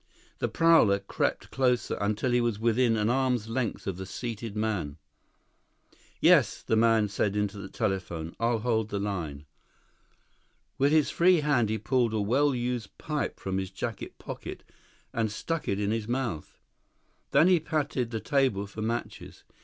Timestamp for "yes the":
6.19-6.75